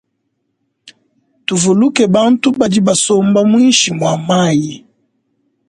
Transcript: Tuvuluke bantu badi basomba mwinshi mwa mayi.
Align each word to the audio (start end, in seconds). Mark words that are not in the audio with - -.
Tuvuluke 1.45 2.03
bantu 2.15 2.47
badi 2.59 2.79
basomba 2.87 3.39
mwinshi 3.51 3.89
mwa 3.97 4.13
mayi. 4.27 4.73